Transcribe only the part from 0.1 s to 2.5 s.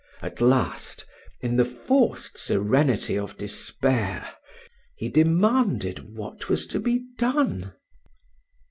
At last, in the forced